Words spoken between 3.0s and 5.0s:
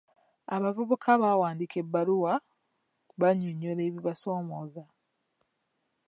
bannyonnyola ebibasomooza.